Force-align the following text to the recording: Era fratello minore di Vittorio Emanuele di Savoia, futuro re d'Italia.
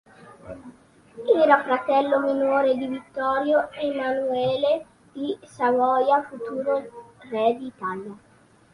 Era 1.41 1.61
fratello 1.63 2.19
minore 2.21 2.75
di 2.75 2.87
Vittorio 2.87 3.69
Emanuele 3.71 4.83
di 5.11 5.37
Savoia, 5.43 6.23
futuro 6.23 7.13
re 7.29 7.55
d'Italia. 7.55 8.17